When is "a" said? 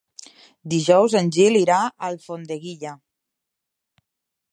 1.83-1.91